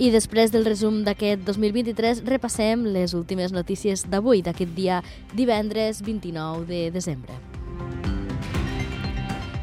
I 0.00 0.08
després 0.08 0.48
del 0.48 0.64
resum 0.64 1.02
d'aquest 1.04 1.42
2023 1.44 2.22
repassem 2.24 2.86
les 2.88 3.12
últimes 3.12 3.52
notícies 3.52 4.06
d'avui, 4.08 4.40
d'aquest 4.40 4.72
dia 4.72 5.02
divendres 5.36 6.00
29 6.00 6.64
de 6.72 6.86
desembre. 6.94 7.36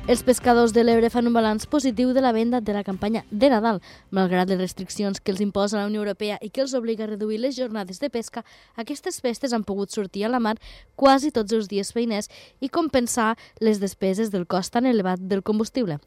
Els 0.07 0.21
pescadors 0.23 0.71
de 0.71 0.85
l'Ebre 0.85 1.09
fan 1.11 1.27
un 1.27 1.33
balanç 1.35 1.65
positiu 1.67 2.13
de 2.15 2.21
la 2.23 2.29
venda 2.31 2.61
de 2.63 2.71
la 2.71 2.85
campanya 2.87 3.25
de 3.27 3.49
Nadal. 3.51 3.81
Malgrat 4.15 4.47
les 4.47 4.61
restriccions 4.61 5.19
que 5.19 5.33
els 5.33 5.41
imposa 5.43 5.81
la 5.81 5.87
Unió 5.89 5.99
Europea 5.99 6.37
i 6.39 6.47
que 6.47 6.61
els 6.63 6.71
obliga 6.79 7.03
a 7.03 7.09
reduir 7.09 7.41
les 7.43 7.57
jornades 7.57 7.99
de 7.99 8.07
pesca, 8.09 8.45
aquestes 8.79 9.19
festes 9.19 9.51
han 9.51 9.65
pogut 9.67 9.91
sortir 9.91 10.23
a 10.23 10.29
la 10.31 10.39
mar 10.39 10.54
quasi 10.95 11.27
tots 11.35 11.51
els 11.51 11.67
dies 11.67 11.91
feiners 11.91 12.31
i 12.63 12.69
compensar 12.69 13.33
les 13.59 13.81
despeses 13.81 14.31
del 14.31 14.47
cost 14.47 14.71
tan 14.77 14.87
elevat 14.87 15.19
del 15.19 15.43
combustible. 15.43 15.97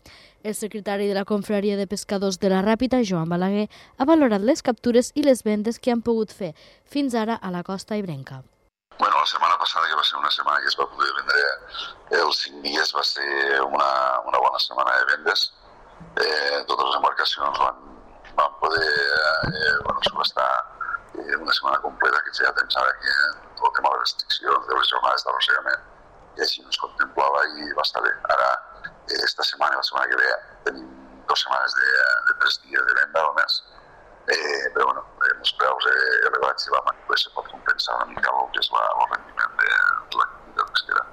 El 0.43 0.55
secretari 0.55 1.07
de 1.07 1.19
la 1.19 1.27
Confraria 1.29 1.77
de 1.77 1.87
Pescadors 1.87 2.39
de 2.41 2.49
la 2.49 2.63
Ràpita, 2.65 3.03
Joan 3.05 3.29
Balaguer, 3.29 3.67
ha 3.99 4.09
valorat 4.09 4.41
les 4.41 4.65
captures 4.65 5.13
i 5.15 5.27
les 5.29 5.45
vendes 5.45 5.77
que 5.77 5.93
han 5.93 6.01
pogut 6.01 6.33
fer 6.33 6.55
fins 6.89 7.13
ara 7.13 7.37
a 7.37 7.53
la 7.53 7.61
costa 7.69 8.01
ibrenca. 8.01 8.41
Bueno, 9.01 9.19
la 9.19 9.25
setmana 9.25 9.57
passada, 9.57 9.89
que 9.89 9.95
va 9.95 10.05
ser 10.05 10.19
una 10.19 10.31
setmana 10.31 10.61
que 10.61 10.67
es 10.69 10.77
va 10.77 10.85
poder 10.93 11.09
vendre 11.17 11.45
els 12.21 12.41
cinc 12.45 12.59
dies, 12.61 12.91
va 12.93 13.03
ser 13.11 13.63
una, 13.65 13.87
una 14.29 14.41
bona 14.45 14.59
setmana 14.61 14.93
de 14.99 15.07
vendes. 15.09 15.45
Eh, 16.21 16.59
totes 16.69 16.85
les 16.85 16.99
embarcacions 16.99 17.61
van, 17.63 17.79
van 18.37 18.59
poder 18.61 18.91
eh, 18.91 19.73
bueno, 19.87 20.05
subestar 20.05 20.51
eh, 21.17 21.37
una 21.39 21.57
setmana 21.57 21.81
completa 21.87 22.21
que 22.27 22.35
ja 22.43 22.53
pensava 22.61 22.93
que 23.01 23.17
el 23.17 23.73
tema 23.79 23.95
de 23.95 24.03
restriccions 24.03 24.69
de 24.69 24.79
les 24.83 24.93
jornades 24.93 25.25
d'arrossegament 25.25 25.89
i 26.37 26.45
així 26.45 26.67
no 26.67 26.69
es 26.69 26.81
contemplava 26.85 27.47
i 27.57 27.73
va 27.81 27.89
estar 27.89 28.05
bé. 28.05 28.13
Ara, 28.37 28.51
eh, 28.85 29.23
esta 29.25 29.49
setmana 29.49 29.79
i 29.79 29.81
la 29.81 29.89
setmana 29.89 30.13
que 30.13 30.21
ve, 30.21 30.37
tenim 30.69 30.93
dues 31.25 31.47
setmanes 31.47 31.81
de, 31.81 31.91
de 32.29 32.37
tres 32.45 32.61
dies 32.69 32.89
de 32.93 33.01
venda 33.01 33.25
només, 33.31 33.63
eh, 34.31 34.71
però 34.75 34.91
bueno, 34.91 35.05
els 35.29 35.55
preus 35.61 35.89
eh, 35.91 36.29
elevats 36.31 36.67
i 36.69 36.75
la 36.75 36.85
manipulació 36.89 37.33
pot 37.37 37.49
compensar 37.53 37.97
una 38.01 38.11
mica 38.15 38.35
el 38.35 38.53
que 38.55 38.63
és 38.63 38.71
la, 38.75 38.85
el 38.97 39.09
rendiment 39.15 39.57
de, 39.63 39.71
de 39.71 40.21
l'activitat 40.21 40.75
pesquera. 40.75 41.07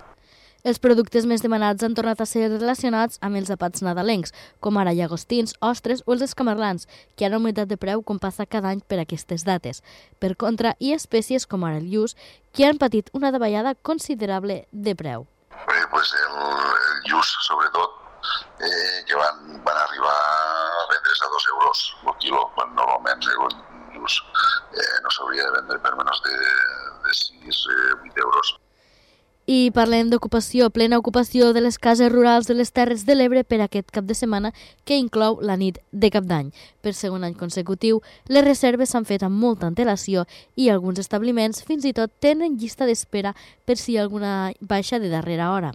Els 0.68 0.82
productes 0.84 1.26
més 1.30 1.44
demanats 1.45 1.86
han 1.86 1.94
tornat 1.95 2.20
a 2.20 2.28
ser 2.28 2.48
relacionats 2.50 3.22
amb 3.23 3.40
els 3.40 3.52
apats 3.54 3.84
nadalencs, 3.86 4.34
com 4.60 4.80
ara 4.82 4.92
llagostins, 4.98 5.56
ostres 5.64 6.02
o 6.06 6.16
els 6.16 6.26
escamarlans, 6.26 6.90
que 7.16 7.28
han 7.28 7.38
augmentat 7.38 7.70
de 7.72 7.78
preu 7.80 8.04
com 8.04 8.20
passa 8.20 8.45
cada 8.45 8.73
any 8.73 8.82
per 8.84 9.00
aquestes 9.00 9.45
dates. 9.48 9.80
Per 10.20 10.34
contra, 10.36 10.76
hi 10.80 10.92
ha 10.92 11.00
espècies 11.00 11.48
com 11.48 11.64
ara 11.64 11.80
el 11.80 11.88
lluç, 11.94 12.18
que 12.52 12.68
han 12.68 12.82
patit 12.82 13.14
una 13.14 13.32
davallada 13.32 13.76
considerable 13.76 14.66
de 14.72 14.95
preu. 15.00 15.28
Bé, 15.70 15.80
pues 15.94 16.12
el, 16.26 16.36
el 16.42 17.00
lluç, 17.14 17.32
sobretot, 17.48 17.97
eh, 18.60 19.04
que 19.08 19.16
van, 19.16 19.62
van 19.64 19.82
arribar 19.84 20.14
a 20.14 20.86
vendre's 20.92 21.22
a 21.22 21.32
dos 21.34 21.48
euros 21.54 21.84
el 22.06 22.16
quilo, 22.22 22.44
quan 22.56 22.76
normalment 22.76 23.26
lluç 23.28 24.22
eh, 24.73 24.96
no 25.04 25.12
s'hauria 25.12 25.48
de 25.48 25.56
vendre 25.58 25.80
per 25.84 25.96
menys 26.00 26.22
de, 26.26 26.38
de 27.06 27.14
6, 27.22 27.66
eh, 27.73 27.94
8 28.10 28.23
euros. 28.26 28.56
I 29.50 29.72
parlem 29.72 30.09
d'ocupació, 30.12 30.66
plena 30.76 30.98
ocupació 31.00 31.53
de 31.56 31.62
les 31.62 31.78
cases 31.80 32.09
rurals 32.12 32.50
de 32.50 32.53
les 32.53 32.73
Terres 32.76 33.06
de 33.08 33.16
l'Ebre 33.16 33.45
per 33.48 33.62
aquest 33.64 33.94
cap 33.95 34.04
de 34.04 34.16
setmana 34.20 34.50
que 34.84 34.98
inclou 35.00 35.38
la 35.39 35.56
nit 35.56 35.78
de 35.94 36.09
cap 36.12 36.26
d'any. 36.28 36.50
Per 36.84 36.92
segon 36.92 37.23
any 37.23 37.31
consecutiu, 37.39 38.02
les 38.28 38.44
reserves 38.44 38.92
s'han 38.92 39.08
fet 39.08 39.23
amb 39.23 39.39
molta 39.39 39.70
antelació 39.72 40.26
i 40.59 40.67
alguns 40.67 41.00
establiments 41.00 41.64
fins 41.64 41.88
i 41.88 41.94
tot 41.95 42.12
tenen 42.20 42.58
llista 42.59 42.84
d'espera 42.89 43.31
per 43.64 43.78
si 43.80 43.94
hi 43.94 43.95
ha 43.98 44.02
alguna 44.04 44.34
baixa 44.59 45.00
de 45.00 45.08
darrera 45.08 45.54
hora. 45.54 45.72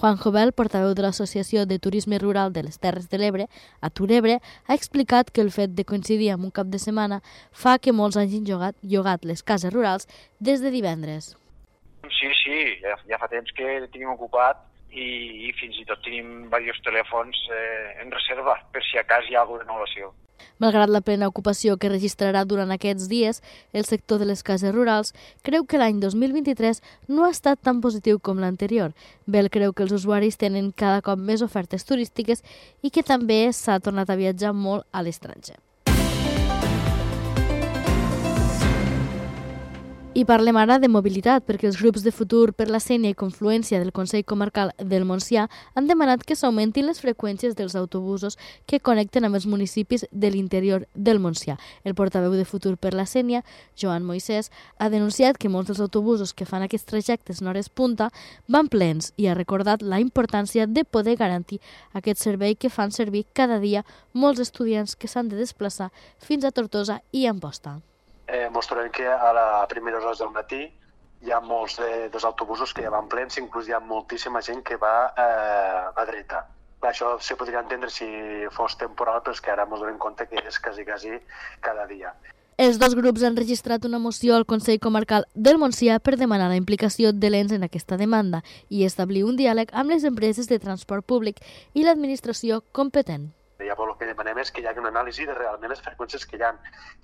Juan 0.00 0.16
Jovel, 0.16 0.54
portaveu 0.56 0.94
de 0.96 1.04
l'Associació 1.04 1.66
de 1.68 1.78
Turisme 1.78 2.16
Rural 2.24 2.54
de 2.54 2.62
les 2.62 2.80
Terres 2.80 3.10
de 3.12 3.20
l'Ebre, 3.20 3.50
a 3.82 3.90
Turebre, 3.90 4.38
ha 4.64 4.80
explicat 4.80 5.28
que 5.28 5.44
el 5.44 5.52
fet 5.52 5.76
de 5.76 5.84
coincidir 5.84 6.32
amb 6.32 6.48
un 6.48 6.56
cap 6.56 6.72
de 6.72 6.80
setmana 6.80 7.20
fa 7.52 7.76
que 7.76 7.92
molts 7.92 8.16
hagin 8.16 8.48
llogat, 8.48 8.80
llogat 8.80 9.28
les 9.28 9.44
cases 9.44 9.76
rurals 9.76 10.08
des 10.40 10.64
de 10.64 10.72
divendres. 10.72 11.34
Sí, 12.18 12.32
sí, 12.42 12.58
ja, 12.82 12.96
ja 13.08 13.18
fa 13.20 13.28
temps 13.32 13.52
que 13.56 13.78
tenim 13.92 14.10
ocupat 14.12 14.64
i, 14.90 15.48
i 15.48 15.52
fins 15.58 15.78
i 15.80 15.86
tot 15.88 16.02
tenim 16.04 16.48
diversos 16.48 16.82
telèfons 16.86 17.44
eh, 17.54 18.02
en 18.02 18.10
reserva 18.12 18.58
per 18.74 18.82
si 18.86 18.98
a 18.98 19.06
cas 19.06 19.28
hi 19.28 19.38
ha 19.38 19.44
alguna 19.44 19.64
renovació. 19.64 20.12
Malgrat 20.60 20.90
la 20.92 21.00
plena 21.00 21.28
ocupació 21.28 21.76
que 21.80 21.88
registrarà 21.88 22.42
durant 22.44 22.72
aquests 22.74 23.08
dies, 23.08 23.40
el 23.72 23.86
sector 23.88 24.20
de 24.20 24.28
les 24.28 24.42
cases 24.44 24.74
rurals 24.74 25.14
creu 25.46 25.64
que 25.64 25.80
l'any 25.80 26.02
2023 26.02 26.82
no 27.08 27.24
ha 27.24 27.32
estat 27.32 27.62
tan 27.64 27.80
positiu 27.80 28.20
com 28.20 28.40
l'anterior. 28.40 28.92
Bell 29.26 29.48
creu 29.52 29.72
que 29.72 29.86
els 29.86 29.96
usuaris 29.96 30.36
tenen 30.40 30.72
cada 30.72 31.00
cop 31.06 31.20
més 31.20 31.44
ofertes 31.46 31.88
turístiques 31.88 32.44
i 32.82 32.92
que 32.92 33.06
també 33.06 33.46
s'ha 33.56 33.80
tornat 33.80 34.12
a 34.12 34.20
viatjar 34.20 34.52
molt 34.52 34.84
a 34.92 35.04
l'estranger. 35.04 35.56
I 40.12 40.24
parlem 40.26 40.56
ara 40.58 40.80
de 40.82 40.88
mobilitat, 40.90 41.44
perquè 41.46 41.68
els 41.68 41.76
grups 41.78 42.02
de 42.02 42.10
futur 42.10 42.50
per 42.58 42.64
la 42.66 42.80
Sènia 42.82 43.12
i 43.12 43.16
Confluència 43.18 43.78
del 43.78 43.92
Consell 43.94 44.24
Comarcal 44.26 44.72
del 44.76 45.04
Montsià 45.06 45.44
han 45.78 45.86
demanat 45.86 46.24
que 46.26 46.34
s'augmentin 46.34 46.88
les 46.88 46.98
freqüències 46.98 47.54
dels 47.54 47.76
autobusos 47.78 48.34
que 48.66 48.80
connecten 48.82 49.28
amb 49.28 49.38
els 49.38 49.46
municipis 49.46 50.02
de 50.10 50.32
l'interior 50.34 50.88
del 50.96 51.20
Montsià. 51.22 51.54
El 51.84 51.94
portaveu 51.94 52.34
de 52.34 52.44
Futur 52.44 52.72
per 52.76 52.90
la 52.92 53.04
Sènia, 53.06 53.44
Joan 53.78 54.02
Moisès, 54.02 54.50
ha 54.78 54.88
denunciat 54.90 55.38
que 55.38 55.48
molts 55.48 55.70
dels 55.70 55.84
autobusos 55.84 56.34
que 56.34 56.48
fan 56.48 56.66
aquests 56.66 56.90
trajectes 56.90 57.38
en 57.38 57.52
hores 57.52 57.70
punta 57.70 58.08
van 58.48 58.66
plens 58.66 59.12
i 59.16 59.28
ha 59.28 59.36
recordat 59.38 59.80
la 59.80 60.00
importància 60.02 60.66
de 60.66 60.82
poder 60.82 61.14
garantir 61.22 61.60
aquest 61.94 62.18
servei 62.18 62.56
que 62.56 62.68
fan 62.68 62.90
servir 62.90 63.28
cada 63.32 63.60
dia 63.62 63.84
molts 64.12 64.42
estudiants 64.42 64.96
que 64.96 65.06
s'han 65.06 65.30
de 65.30 65.38
desplaçar 65.38 65.92
fins 66.18 66.42
a 66.42 66.50
Tortosa 66.50 66.98
i 67.12 67.28
Amposta 67.30 67.78
eh, 68.30 68.48
mos 68.50 68.68
trobem 68.70 68.90
que 68.94 69.06
a 69.06 69.32
la 69.36 69.66
primera 69.68 69.98
hores 69.98 70.22
del 70.22 70.30
matí 70.30 70.62
hi 71.20 71.32
ha 71.32 71.40
molts 71.44 71.76
de, 71.80 72.08
dels 72.08 72.24
autobusos 72.24 72.72
que 72.72 72.86
ja 72.86 72.92
van 72.94 73.08
plens, 73.12 73.36
inclús 73.38 73.68
hi 73.68 73.76
ha 73.76 73.80
moltíssima 73.80 74.40
gent 74.42 74.62
que 74.64 74.78
va 74.80 75.12
eh, 75.12 76.00
a 76.00 76.06
dreta. 76.08 76.46
Això 76.80 77.18
se 77.20 77.36
podria 77.36 77.60
entendre 77.60 77.90
si 77.92 78.08
fos 78.56 78.78
temporal, 78.80 79.20
però 79.20 79.36
és 79.36 79.42
que 79.44 79.52
ara 79.52 79.66
ens 79.68 79.82
donem 79.82 79.98
compte 80.00 80.24
que 80.30 80.40
és 80.40 80.60
quasi, 80.64 80.86
quasi 80.88 81.18
cada 81.60 81.84
dia. 81.90 82.14
Els 82.60 82.76
dos 82.76 82.92
grups 82.92 83.22
han 83.24 83.36
registrat 83.36 83.86
una 83.88 83.98
moció 83.98 84.34
al 84.36 84.44
Consell 84.44 84.80
Comarcal 84.84 85.24
del 85.34 85.56
Montsià 85.60 85.96
per 86.04 86.18
demanar 86.20 86.50
la 86.50 86.58
implicació 86.60 87.12
de 87.16 87.30
l'ENS 87.32 87.54
en 87.56 87.64
aquesta 87.64 87.96
demanda 87.96 88.42
i 88.68 88.84
establir 88.84 89.24
un 89.24 89.40
diàleg 89.40 89.72
amb 89.72 89.92
les 89.94 90.04
empreses 90.04 90.48
de 90.48 90.60
transport 90.60 91.06
públic 91.08 91.40
i 91.72 91.84
l'administració 91.84 92.60
competent. 92.76 93.30
Llavors 93.60 93.94
el 93.94 93.98
que 94.00 94.08
demanem 94.10 94.40
és 94.42 94.50
que 94.50 94.62
hi 94.62 94.68
hagi 94.70 94.82
una 94.82 94.92
anàlisi 94.94 95.26
de 95.28 95.36
realment 95.36 95.72
les 95.72 95.82
freqüències 95.84 96.26
que 96.26 96.38
hi 96.38 96.44
ha. 96.46 96.54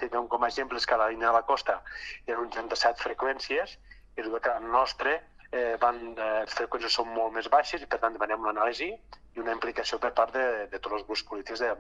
Tenim 0.00 0.28
com 0.32 0.44
a 0.44 0.50
exemples 0.52 0.86
que 0.86 0.96
a 0.96 1.00
la 1.02 1.08
línia 1.12 1.30
de 1.30 1.38
la 1.38 1.46
costa 1.50 1.80
hi 2.26 2.34
ha 2.34 2.40
un 2.42 2.50
37 2.50 3.02
freqüències 3.04 3.78
i 4.16 4.24
que 4.24 4.50
a 4.50 4.58
la 4.60 4.72
nostra 4.72 5.18
eh, 5.52 5.76
van, 5.80 5.98
eh, 6.16 6.42
les 6.44 6.54
freqüències 6.58 6.96
són 6.98 7.12
molt 7.14 7.34
més 7.36 7.48
baixes 7.52 7.82
i 7.82 7.88
per 7.90 8.00
tant 8.02 8.16
demanem 8.16 8.40
una 8.40 8.54
anàlisi 8.56 8.88
i 8.92 9.42
una 9.42 9.52
implicació 9.52 9.98
per 10.02 10.12
part 10.16 10.32
de, 10.34 10.46
de 10.72 10.78
tots 10.78 10.98
els 10.98 11.06
grups 11.08 11.24
polítics 11.30 11.62
de, 11.64 11.72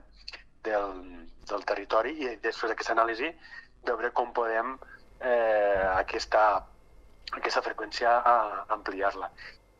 del, 0.68 1.02
del 1.50 1.66
territori 1.70 2.16
i 2.22 2.36
després 2.44 2.72
d'aquesta 2.72 2.96
anàlisi 2.96 3.32
veure 3.86 4.10
com 4.12 4.32
podem 4.36 4.74
eh, 5.20 5.86
aquesta, 5.96 6.46
aquesta 7.32 7.62
freqüència 7.62 8.18
ampliar-la. 8.76 9.30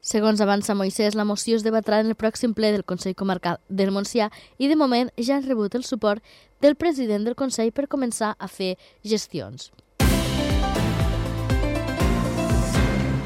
Segons 0.06 0.39
avança 0.39 0.77
Moisès, 0.78 1.17
la 1.19 1.25
moció 1.27 1.56
es 1.59 1.65
debatrà 1.67 1.97
en 1.99 2.06
el 2.06 2.15
pròxim 2.15 2.53
ple 2.55 2.69
del 2.71 2.84
Consell 2.87 3.17
Comarcal 3.19 3.56
del 3.67 3.89
Montsià 3.91 4.28
i 4.62 4.69
de 4.71 4.77
moment 4.78 5.09
ja 5.19 5.34
han 5.34 5.47
rebut 5.49 5.75
el 5.75 5.83
suport 5.83 6.22
del 6.62 6.77
president 6.78 7.25
del 7.27 7.34
Consell 7.34 7.72
per 7.75 7.89
començar 7.91 8.37
a 8.39 8.47
fer 8.47 8.77
gestions. 9.03 9.72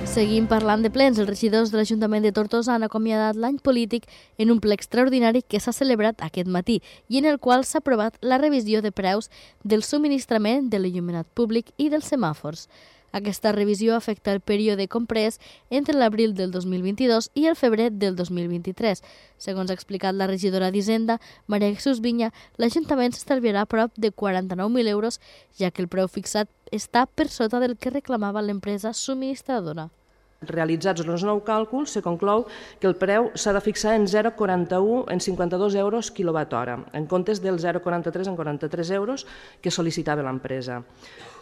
Seguim 0.08 0.46
parlant 0.48 0.80
de 0.80 0.88
plens. 0.90 1.20
Els 1.20 1.28
regidors 1.28 1.68
de 1.70 1.76
l'Ajuntament 1.76 2.24
de 2.24 2.32
Tortosa 2.32 2.72
han 2.74 2.86
acomiadat 2.88 3.36
l'any 3.36 3.58
polític 3.60 4.08
en 4.40 4.50
un 4.50 4.62
ple 4.64 4.72
extraordinari 4.72 5.42
que 5.44 5.60
s'ha 5.60 5.76
celebrat 5.76 6.24
aquest 6.24 6.48
matí 6.48 6.78
i 7.12 7.20
en 7.20 7.28
el 7.28 7.36
qual 7.38 7.66
s'ha 7.68 7.84
aprovat 7.84 8.16
la 8.24 8.40
revisió 8.40 8.80
de 8.80 8.90
preus 8.90 9.28
del 9.62 9.84
subministrament 9.84 10.72
de 10.72 10.80
l'il·luminat 10.80 11.28
públic 11.36 11.74
i 11.76 11.90
dels 11.92 12.08
semàfors. 12.08 12.70
Aquesta 13.12 13.52
revisió 13.52 13.96
afecta 13.96 14.32
el 14.32 14.40
període 14.40 14.86
comprès 14.88 15.40
entre 15.68 15.96
l'abril 15.98 16.34
del 16.34 16.50
2022 16.54 17.30
i 17.34 17.46
el 17.50 17.56
febrer 17.58 17.90
del 17.92 18.16
2023. 18.16 19.02
Segons 19.36 19.70
ha 19.70 19.76
explicat 19.78 20.14
la 20.14 20.28
regidora 20.30 20.70
d'Hisenda, 20.70 21.20
Maria 21.46 21.74
Jesús 21.74 22.00
Vinya, 22.00 22.32
l'Ajuntament 22.56 23.12
s'estalviarà 23.12 23.66
prop 23.66 23.92
de 23.96 24.12
49.000 24.12 24.88
euros, 24.88 25.20
ja 25.58 25.70
que 25.70 25.82
el 25.82 25.88
preu 25.88 26.08
fixat 26.08 26.48
està 26.70 27.06
per 27.06 27.28
sota 27.28 27.58
del 27.58 27.76
que 27.76 27.90
reclamava 27.90 28.42
l'empresa 28.42 28.94
subministradora. 28.94 29.90
Realitzats 30.40 31.02
els 31.04 31.22
nous 31.24 31.42
càlculs, 31.44 31.92
se 31.92 32.00
conclou 32.00 32.46
que 32.80 32.88
el 32.88 32.94
preu 32.96 33.26
s'ha 33.36 33.52
de 33.52 33.60
fixar 33.60 33.92
en 33.98 34.06
0,41 34.08 35.12
en 35.12 35.20
52 35.20 35.74
euros 35.76 36.08
quilowatt 36.16 36.54
hora, 36.56 36.78
en 36.96 37.04
comptes 37.06 37.42
del 37.44 37.58
0,43 37.60 38.30
en 38.30 38.38
43 38.38 38.90
euros 38.96 39.26
que 39.60 39.68
sol·licitava 39.68 40.24
l'empresa. 40.24 40.78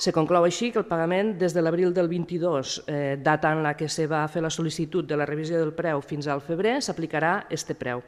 Se 0.02 0.10
conclou 0.10 0.42
així 0.42 0.72
que 0.72 0.82
el 0.82 0.88
pagament 0.90 1.36
des 1.38 1.54
de 1.54 1.62
l'abril 1.62 1.94
del 1.94 2.10
22, 2.10 2.82
eh, 2.88 3.16
data 3.22 3.52
en 3.54 3.62
la 3.62 3.76
que 3.76 3.88
se 3.88 4.08
va 4.10 4.26
fer 4.26 4.42
la 4.42 4.50
sol·licitud 4.50 5.06
de 5.06 5.16
la 5.16 5.30
revisió 5.30 5.62
del 5.62 5.76
preu 5.78 6.02
fins 6.02 6.26
al 6.26 6.42
febrer, 6.42 6.80
s'aplicarà 6.82 7.46
este 7.50 7.78
preu. 7.78 8.02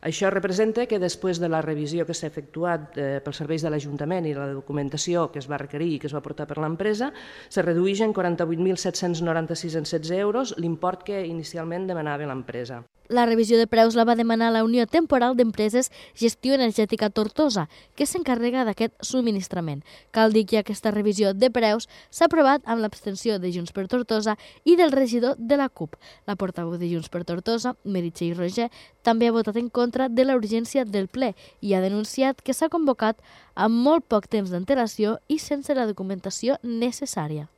Això 0.00 0.30
representa 0.30 0.86
que 0.86 1.00
després 1.02 1.40
de 1.42 1.48
la 1.50 1.62
revisió 1.64 2.06
que 2.06 2.14
s'ha 2.14 2.30
efectuat 2.30 2.98
eh, 2.98 3.08
pels 3.24 3.40
serveis 3.42 3.64
de 3.64 3.72
l'Ajuntament 3.72 4.28
i 4.28 4.34
la 4.36 4.50
documentació 4.52 5.28
que 5.32 5.42
es 5.42 5.48
va 5.50 5.58
requerir 5.58 5.90
i 5.94 5.98
que 5.98 6.06
es 6.06 6.14
va 6.14 6.22
portar 6.22 6.46
per 6.46 6.60
l'empresa, 6.62 7.10
se 7.48 7.64
redueix 7.66 8.04
en 8.06 8.14
48.796 8.14 9.78
en 9.80 9.88
16 9.90 10.14
euros 10.20 10.54
l'import 10.58 11.02
que 11.08 11.24
inicialment 11.26 11.90
demanava 11.90 12.30
l'empresa. 12.30 12.84
La 13.08 13.24
revisió 13.24 13.56
de 13.56 13.66
preus 13.66 13.94
la 13.96 14.04
va 14.04 14.18
demanar 14.18 14.50
la 14.52 14.60
Unió 14.66 14.84
Temporal 14.86 15.32
d'Empreses 15.36 15.86
Gestió 16.12 16.52
Energètica 16.52 17.08
Tortosa, 17.08 17.62
que 17.96 18.04
s'encarrega 18.04 18.66
d'aquest 18.68 18.92
subministrament. 19.00 19.80
Cal 20.12 20.34
dir 20.36 20.44
que 20.44 20.58
aquesta 20.60 20.92
revisió 20.92 21.32
de 21.32 21.48
preus 21.48 21.88
s'ha 22.10 22.26
aprovat 22.28 22.60
amb 22.68 22.84
l'abstenció 22.84 23.38
de 23.40 23.48
Junts 23.54 23.72
per 23.72 23.86
Tortosa 23.88 24.34
i 24.68 24.76
del 24.76 24.92
regidor 24.92 25.40
de 25.40 25.56
la 25.56 25.70
CUP. 25.70 25.96
La 26.28 26.36
portaveu 26.36 26.76
de 26.76 26.90
Junts 26.90 27.08
per 27.08 27.24
Tortosa, 27.24 27.78
Meritxell 27.84 28.36
Roger, 28.36 28.68
també 29.00 29.30
ha 29.30 29.32
votat 29.32 29.56
en 29.56 29.70
contra 29.72 30.10
de 30.12 30.26
la 30.28 30.36
urgència 30.36 30.84
del 30.84 31.08
ple 31.08 31.32
i 31.64 31.72
ha 31.72 31.80
denunciat 31.80 32.42
que 32.44 32.52
s'ha 32.52 32.68
convocat 32.68 33.24
amb 33.54 33.72
molt 33.72 34.04
poc 34.04 34.28
temps 34.28 34.52
d'antelació 34.52 35.16
i 35.28 35.38
sense 35.40 35.72
la 35.72 35.88
documentació 35.88 36.60
necessària. 36.60 37.48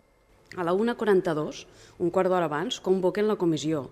A 0.54 0.62
la 0.62 0.74
1.42, 0.78 1.64
un 1.98 2.14
quart 2.14 2.30
d'hora 2.30 2.46
abans, 2.46 2.78
convoquen 2.78 3.26
la 3.26 3.38
comissió 3.38 3.88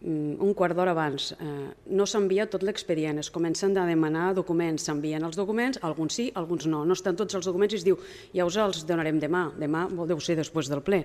un 0.00 0.52
quart 0.54 0.76
d'hora 0.78 0.92
abans. 0.94 1.32
Eh, 1.32 1.46
no 1.90 2.06
s'envia 2.06 2.46
tot 2.46 2.62
l'expedient, 2.62 3.18
es 3.18 3.30
comencen 3.34 3.74
a 3.78 3.86
demanar 3.86 4.30
documents, 4.34 4.84
s'envien 4.86 5.24
els 5.26 5.36
documents, 5.36 5.80
alguns 5.82 6.14
sí, 6.14 6.28
alguns 6.38 6.68
no. 6.70 6.84
No 6.86 6.94
estan 6.94 7.16
tots 7.18 7.34
els 7.34 7.46
documents 7.46 7.74
i 7.74 7.80
es 7.80 7.86
diu 7.86 7.98
ja 8.34 8.46
us 8.46 8.56
els 8.62 8.84
donarem 8.86 9.18
demà, 9.18 9.48
demà 9.58 9.88
deu 10.06 10.20
ser 10.20 10.36
després 10.38 10.70
del 10.70 10.84
ple. 10.86 11.02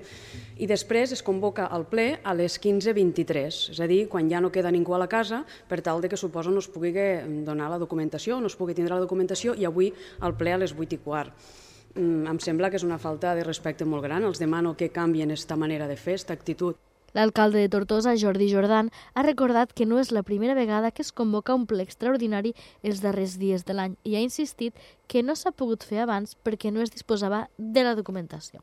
I 0.61 0.69
després 0.69 1.11
es 1.11 1.25
convoca 1.25 1.69
el 1.73 1.87
ple 1.89 2.19
a 2.23 2.35
les 2.37 2.59
15.23, 2.61 3.59
és 3.73 3.81
a 3.81 3.89
dir, 3.89 4.05
quan 4.09 4.29
ja 4.29 4.41
no 4.41 4.53
queda 4.53 4.71
ningú 4.71 4.93
a 4.93 5.01
la 5.01 5.09
casa, 5.09 5.43
per 5.67 5.81
tal 5.81 6.01
de 6.01 6.09
que 6.09 6.17
suposo 6.17 6.51
no 6.51 6.61
es 6.61 6.69
pugui 6.69 6.93
donar 7.43 7.71
la 7.71 7.81
documentació, 7.81 8.39
no 8.39 8.47
es 8.51 8.55
pugui 8.55 8.77
tindre 8.77 8.93
la 8.93 9.01
documentació 9.01 9.57
i 9.57 9.65
avui 9.65 9.89
el 10.21 10.37
ple 10.37 10.53
a 10.53 10.61
les 10.61 10.77
8 10.77 10.93
i 10.93 11.01
quart. 11.01 11.33
Mm, 11.95 12.25
em 12.29 12.39
sembla 12.41 12.69
que 12.69 12.77
és 12.77 12.85
una 12.85 13.01
falta 13.01 13.33
de 13.33 13.43
respecte 13.45 13.85
molt 13.85 14.05
gran, 14.05 14.23
els 14.25 14.41
demano 14.41 14.77
que 14.77 14.89
canvien 14.89 15.33
aquesta 15.33 15.57
manera 15.57 15.87
de 15.87 15.97
fer, 15.97 16.17
aquesta 16.17 16.33
actitud. 16.33 16.77
L'alcalde 17.13 17.59
de 17.61 17.69
Tortosa, 17.69 18.15
Jordi 18.17 18.49
Jordan, 18.49 18.89
ha 19.13 19.23
recordat 19.23 19.73
que 19.73 19.85
no 19.85 19.99
és 20.01 20.11
la 20.11 20.23
primera 20.25 20.57
vegada 20.57 20.91
que 20.91 21.03
es 21.05 21.13
convoca 21.13 21.53
un 21.53 21.67
ple 21.69 21.85
extraordinari 21.85 22.55
els 22.81 23.03
darrers 23.05 23.37
dies 23.37 23.65
de 23.65 23.77
l'any 23.77 23.95
i 24.03 24.17
ha 24.17 24.25
insistit 24.25 24.73
que 25.07 25.21
no 25.21 25.37
s'ha 25.37 25.53
pogut 25.53 25.85
fer 25.85 26.01
abans 26.01 26.33
perquè 26.43 26.73
no 26.73 26.81
es 26.81 26.91
disposava 26.91 27.47
de 27.57 27.85
la 27.85 27.93
documentació. 27.93 28.61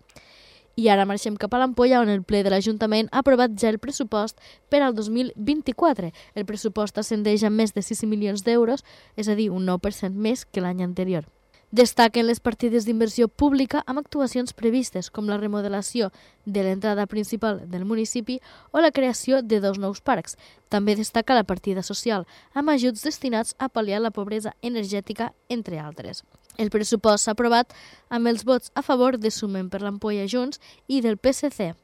I 0.81 0.88
ara 0.88 1.05
marxem 1.06 1.35
cap 1.37 1.55
a 1.55 1.58
l'Ampolla, 1.61 2.00
on 2.00 2.11
el 2.11 2.23
ple 2.26 2.43
de 2.43 2.50
l'Ajuntament 2.50 3.11
ha 3.12 3.23
aprovat 3.23 3.55
ja 3.58 3.69
el 3.70 3.79
pressupost 3.79 4.38
per 4.70 4.81
al 4.82 4.94
2024. 4.94 6.11
El 6.35 6.47
pressupost 6.47 6.99
ascendeix 6.99 7.44
a 7.44 7.50
més 7.50 7.75
de 7.75 7.82
6 7.82 8.06
milions 8.08 8.47
d'euros, 8.47 8.87
és 9.17 9.29
a 9.29 9.37
dir, 9.37 9.50
un 9.50 9.67
9% 9.67 10.14
més 10.14 10.47
que 10.47 10.62
l'any 10.64 10.82
anterior. 10.87 11.26
Destaquen 11.71 12.27
les 12.27 12.41
partides 12.43 12.83
d'inversió 12.83 13.29
pública 13.29 13.85
amb 13.87 14.01
actuacions 14.01 14.51
previstes, 14.59 15.07
com 15.07 15.29
la 15.31 15.37
remodelació 15.39 16.09
de 16.45 16.65
l'entrada 16.67 17.07
principal 17.07 17.61
del 17.71 17.85
municipi 17.87 18.41
o 18.73 18.83
la 18.83 18.91
creació 18.91 19.39
de 19.41 19.61
dos 19.63 19.79
nous 19.79 20.01
parcs. 20.03 20.35
També 20.69 20.97
destaca 20.99 21.37
la 21.39 21.47
partida 21.47 21.85
social, 21.87 22.27
amb 22.55 22.75
ajuts 22.75 23.07
destinats 23.07 23.55
a 23.59 23.71
pal·liar 23.71 24.03
la 24.03 24.11
pobresa 24.11 24.57
energètica, 24.63 25.31
entre 25.49 25.79
altres. 25.79 26.25
El 26.59 26.75
pressupost 26.75 27.25
s'ha 27.25 27.39
aprovat 27.39 27.71
amb 28.11 28.27
els 28.27 28.43
vots 28.45 28.75
a 28.75 28.83
favor 28.83 29.19
de 29.19 29.31
Sumen 29.31 29.71
per 29.71 29.85
l'Ampolla 29.85 30.27
Junts 30.27 30.59
i 30.89 30.99
del 31.07 31.23
PSC. 31.23 31.77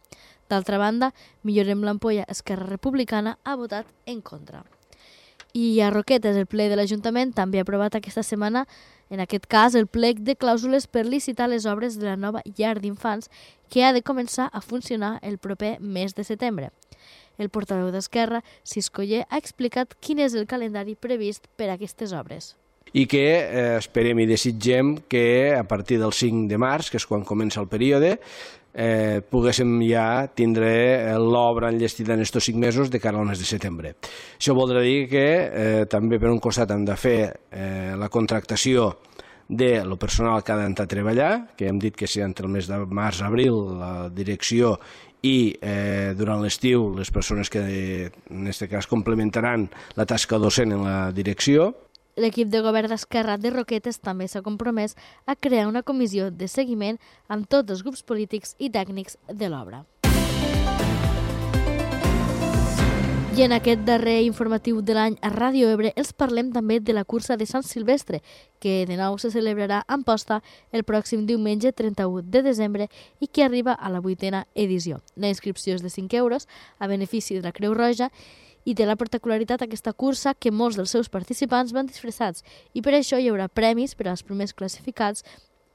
D'altra 0.50 0.83
banda, 0.83 1.12
Millorem 1.47 1.87
l'Ampolla 1.87 2.27
Esquerra 2.27 2.67
Republicana 2.67 3.38
ha 3.44 3.55
votat 3.55 3.87
en 4.06 4.21
contra. 4.21 4.67
I 5.56 5.81
a 5.81 5.88
Roquetes, 5.88 6.37
el 6.37 6.44
ple 6.44 6.67
de 6.69 6.76
l'Ajuntament 6.76 7.31
també 7.32 7.56
ha 7.56 7.64
aprovat 7.64 7.94
aquesta 7.97 8.20
setmana, 8.26 8.67
en 9.08 9.23
aquest 9.25 9.47
cas, 9.49 9.76
el 9.79 9.87
plec 9.88 10.19
de 10.26 10.35
clàusules 10.37 10.85
per 10.85 11.06
licitar 11.06 11.47
les 11.49 11.64
obres 11.64 11.97
de 11.97 12.05
la 12.11 12.17
nova 12.20 12.43
llar 12.58 12.75
d'infants 12.82 13.31
que 13.73 13.87
ha 13.87 13.94
de 13.97 14.03
començar 14.05 14.50
a 14.53 14.61
funcionar 14.61 15.14
el 15.23 15.38
proper 15.38 15.79
mes 15.81 16.12
de 16.12 16.26
setembre. 16.29 16.69
El 17.38 17.49
portaveu 17.49 17.88
d'Esquerra, 17.94 18.43
Siscoller, 18.69 19.25
ha 19.31 19.41
explicat 19.41 19.97
quin 20.05 20.20
és 20.20 20.37
el 20.37 20.44
calendari 20.44 20.93
previst 20.93 21.49
per 21.56 21.70
a 21.70 21.79
aquestes 21.81 22.12
obres 22.12 22.52
i 22.97 23.05
que 23.11 23.25
eh, 23.26 23.76
esperem 23.76 24.23
i 24.23 24.29
desitgem 24.29 24.94
que 25.11 25.52
a 25.56 25.64
partir 25.69 25.99
del 26.00 26.14
5 26.17 26.47
de 26.49 26.56
març, 26.56 26.88
que 26.88 27.00
és 27.00 27.05
quan 27.05 27.26
comença 27.29 27.61
el 27.61 27.69
període, 27.69 28.14
eh, 28.76 29.23
poguéssim 29.25 29.81
ja 29.88 30.28
tindre 30.37 31.17
l'obra 31.19 31.73
enllestida 31.73 32.14
en 32.14 32.20
aquests 32.20 32.50
cinc 32.50 32.61
mesos 32.61 32.93
de 32.93 33.00
cara 33.00 33.19
al 33.19 33.26
mes 33.26 33.40
de 33.40 33.49
setembre. 33.49 33.96
Això 34.37 34.55
voldrà 34.55 34.84
dir 34.84 35.08
que 35.11 35.26
eh, 35.26 35.84
també 35.90 36.20
per 36.20 36.31
un 36.31 36.43
costat 36.44 36.70
hem 36.70 36.84
de 36.84 36.96
fer 37.00 37.19
eh, 37.50 37.96
la 37.96 38.11
contractació 38.12 38.93
de 39.49 39.84
lo 39.84 39.96
personal 39.96 40.43
que 40.43 40.52
ha 40.52 40.58
d'entrar 40.58 40.84
a 40.87 40.90
treballar, 40.90 41.32
que 41.56 41.69
hem 41.70 41.78
dit 41.78 41.94
que 41.96 42.08
si 42.11 42.20
entre 42.20 42.46
el 42.46 42.52
mes 42.52 42.67
de 42.67 42.81
març-abril 42.84 43.78
la 43.78 43.93
direcció 44.11 44.75
i 45.23 45.55
eh, 45.62 46.12
durant 46.19 46.43
l'estiu 46.43 46.90
les 46.99 47.11
persones 47.14 47.49
que 47.50 47.62
en 47.62 48.46
aquest 48.46 48.67
cas 48.70 48.90
complementaran 48.90 49.69
la 49.96 50.06
tasca 50.06 50.38
docent 50.43 50.75
en 50.75 50.84
la 50.84 50.99
direcció, 51.14 51.73
L'equip 52.16 52.48
de 52.48 52.62
govern 52.64 52.88
d'Esquerra 52.88 53.34
de 53.36 53.50
Roquetes 53.52 53.98
també 54.00 54.24
s'ha 54.24 54.40
compromès 54.40 54.94
a 55.28 55.34
crear 55.36 55.66
una 55.68 55.82
comissió 55.84 56.30
de 56.32 56.48
seguiment 56.48 56.96
amb 57.28 57.44
tots 57.44 57.74
els 57.74 57.82
grups 57.84 58.00
polítics 58.08 58.54
i 58.56 58.70
tècnics 58.72 59.18
de 59.28 59.50
l'obra. 59.52 59.82
I 63.36 63.42
en 63.44 63.52
aquest 63.52 63.82
darrer 63.84 64.22
informatiu 64.24 64.78
de 64.80 64.94
l'any 64.96 65.18
a 65.20 65.28
Ràdio 65.28 65.68
Ebre 65.68 65.90
els 65.92 66.14
parlem 66.16 66.54
també 66.54 66.78
de 66.80 66.94
la 66.96 67.04
cursa 67.04 67.36
de 67.36 67.44
Sant 67.44 67.66
Silvestre, 67.68 68.22
que 68.64 68.86
de 68.88 68.96
nou 68.96 69.18
se 69.20 69.28
celebrarà 69.34 69.82
en 69.84 70.06
posta 70.08 70.40
el 70.72 70.86
pròxim 70.88 71.26
diumenge 71.28 71.74
31 71.76 72.24
de 72.32 72.42
desembre 72.48 72.88
i 73.20 73.28
que 73.28 73.44
arriba 73.44 73.76
a 73.76 73.92
la 73.92 74.00
vuitena 74.00 74.46
edició. 74.54 75.02
La 75.16 75.28
inscripció 75.28 75.76
és 75.76 75.84
de 75.84 75.92
5 75.92 76.16
euros 76.16 76.48
a 76.78 76.88
benefici 76.88 77.36
de 77.36 77.44
la 77.44 77.52
Creu 77.52 77.76
Roja 77.76 78.08
i 78.66 78.74
té 78.74 78.86
la 78.86 78.98
particularitat 78.98 79.62
aquesta 79.62 79.94
cursa 79.94 80.34
que 80.34 80.50
molts 80.50 80.76
dels 80.76 80.92
seus 80.92 81.08
participants 81.08 81.72
van 81.72 81.86
disfressats 81.86 82.42
i 82.74 82.82
per 82.82 82.96
això 82.98 83.18
hi 83.18 83.30
haurà 83.30 83.46
premis 83.48 83.94
per 83.94 84.10
als 84.10 84.24
primers 84.26 84.54
classificats 84.58 85.22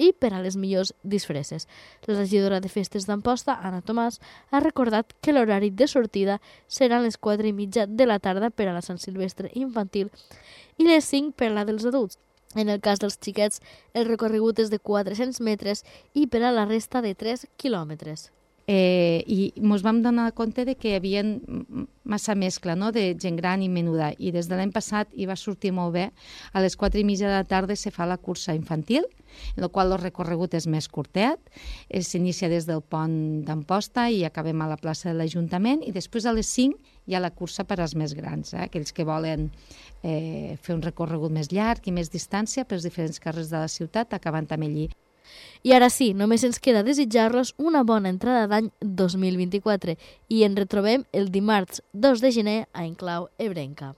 i 0.01 0.11
per 0.17 0.31
a 0.33 0.41
les 0.41 0.57
millors 0.57 0.95
disfresses. 1.03 1.67
La 2.07 2.17
regidora 2.17 2.59
de 2.59 2.71
festes 2.73 3.05
d'Amposta, 3.05 3.53
Anna 3.61 3.83
Tomàs, 3.85 4.17
ha 4.49 4.59
recordat 4.63 5.13
que 5.21 5.33
l'horari 5.33 5.69
de 5.69 5.87
sortida 5.87 6.39
seran 6.67 7.05
les 7.05 7.19
4 7.21 7.47
i 7.47 7.53
mitja 7.53 7.85
de 7.85 8.09
la 8.09 8.19
tarda 8.19 8.49
per 8.49 8.67
a 8.67 8.73
la 8.73 8.81
Sant 8.81 8.99
Silvestre 8.99 9.53
infantil 9.53 10.09
i 10.77 10.89
les 10.89 11.05
5 11.05 11.37
per 11.37 11.51
a 11.51 11.55
la 11.59 11.65
dels 11.69 11.85
adults. 11.85 12.17
En 12.57 12.67
el 12.67 12.81
cas 12.83 12.99
dels 12.99 13.15
xiquets, 13.15 13.61
el 13.93 14.09
recorregut 14.09 14.59
és 14.59 14.73
de 14.73 14.81
400 14.81 15.39
metres 15.39 15.85
i 16.13 16.27
per 16.27 16.43
a 16.43 16.51
la 16.51 16.65
resta 16.67 17.05
de 17.05 17.13
3 17.15 17.47
quilòmetres 17.61 18.31
eh, 18.67 19.23
i 19.27 19.51
ens 19.57 19.83
vam 19.83 20.01
donar 20.03 20.31
compte 20.37 20.65
de 20.65 20.75
que 20.75 20.91
hi 20.91 20.97
havia 20.99 21.23
massa 22.11 22.35
mescla 22.35 22.75
no? 22.75 22.91
de 22.91 23.11
gent 23.15 23.39
gran 23.39 23.63
i 23.63 23.69
menuda 23.71 24.11
i 24.19 24.33
des 24.35 24.49
de 24.51 24.59
l'any 24.59 24.73
passat 24.75 25.09
hi 25.15 25.27
va 25.29 25.39
sortir 25.39 25.71
molt 25.75 25.95
bé 25.95 26.09
a 26.51 26.63
les 26.63 26.75
4 26.77 26.99
i 27.01 27.07
mitja 27.07 27.29
de 27.29 27.37
la 27.39 27.47
tarda 27.47 27.77
se 27.79 27.91
fa 27.95 28.05
la 28.09 28.19
cursa 28.19 28.55
infantil 28.57 29.07
en 29.55 29.63
la 29.63 29.69
qual 29.69 29.91
el 29.91 30.01
recorregut 30.01 30.55
és 30.57 30.67
més 30.67 30.87
curtet, 30.91 31.39
eh, 31.89 32.01
s'inicia 32.03 32.49
des 32.51 32.67
del 32.67 32.81
pont 32.81 33.43
d'Amposta 33.47 34.09
i 34.11 34.23
acabem 34.27 34.61
a 34.61 34.67
la 34.67 34.77
plaça 34.77 35.09
de 35.09 35.17
l'Ajuntament 35.17 35.83
i 35.87 35.93
després 35.95 36.25
a 36.25 36.35
les 36.35 36.47
5 36.47 36.77
hi 37.07 37.15
ha 37.15 37.23
la 37.23 37.31
cursa 37.31 37.63
per 37.63 37.79
als 37.79 37.95
més 37.95 38.13
grans, 38.13 38.53
eh? 38.53 38.65
aquells 38.67 38.91
que 38.91 39.07
volen 39.07 39.49
eh, 40.03 40.57
fer 40.61 40.75
un 40.75 40.83
recorregut 40.85 41.31
més 41.31 41.51
llarg 41.51 41.87
i 41.87 41.95
més 41.95 42.11
distància 42.11 42.65
pels 42.65 42.83
diferents 42.87 43.19
carrers 43.19 43.49
de 43.49 43.63
la 43.63 43.71
ciutat, 43.71 44.13
acabant 44.13 44.47
també 44.47 44.69
allí. 44.69 44.89
I 45.63 45.75
ara 45.77 45.91
sí, 45.93 46.11
només 46.17 46.43
ens 46.47 46.59
queda 46.59 46.83
desitjar-los 46.83 47.53
una 47.57 47.83
bona 47.83 48.09
entrada 48.09 48.47
d'any 48.49 48.71
2024 48.81 49.97
i 50.29 50.43
ens 50.47 50.57
retrobem 50.57 51.05
el 51.13 51.29
dimarts 51.31 51.83
2 51.93 52.21
de 52.25 52.31
gener 52.31 52.59
a 52.73 52.85
Enclau 52.85 53.29
Ebrenca. 53.37 53.95